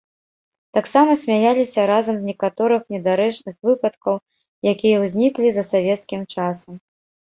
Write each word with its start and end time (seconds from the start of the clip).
Таксама 0.77 1.11
смяяліся 1.23 1.85
разам 1.93 2.15
з 2.23 2.27
некаторых 2.31 2.81
недарэчных 2.97 3.55
выпадкаў, 3.71 4.15
якія 4.75 4.95
ўзніклі 5.07 5.47
за 5.57 5.63
савецкім 5.73 6.31
часам. 6.37 6.87